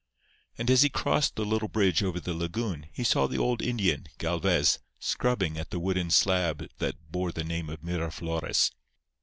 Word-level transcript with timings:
And 0.57 0.71
as 0.71 0.81
he 0.81 0.89
crossed 0.89 1.35
the 1.35 1.45
little 1.45 1.67
bridge 1.67 2.01
over 2.01 2.19
the 2.19 2.33
lagoon 2.33 2.87
he 2.91 3.03
saw 3.03 3.27
the 3.27 3.37
old 3.37 3.61
Indian, 3.61 4.07
Galvez, 4.17 4.79
scrubbing 4.97 5.59
at 5.59 5.69
the 5.69 5.77
wooden 5.79 6.09
slab 6.09 6.67
that 6.79 7.11
bore 7.11 7.31
the 7.31 7.43
name 7.43 7.69
of 7.69 7.83
Miraflores. 7.83 8.71